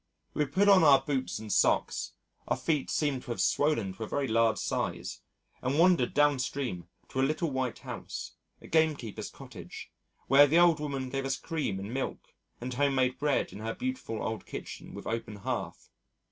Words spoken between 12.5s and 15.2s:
and home made bread in her beautiful old kitchen with